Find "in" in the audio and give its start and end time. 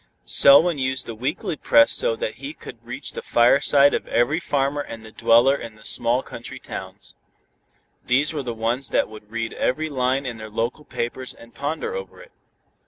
5.55-5.75, 10.25-10.37